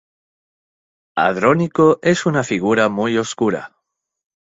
Andrónico 1.15 1.99
es 2.01 2.25
una 2.25 2.43
figura 2.43 2.89
muy 2.89 3.19
oscura. 3.19 3.75